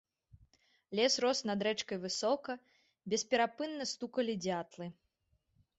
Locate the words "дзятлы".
4.45-4.85